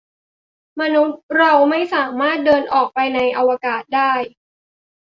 [0.79, 4.11] มนุษย์เราไม่สามารถเดินออกไปในอวกาศได้